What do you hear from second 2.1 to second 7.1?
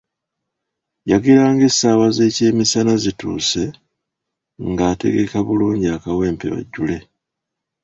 z’ekyemisana zituuse, nga ategeka bulungi akawempe bajjule.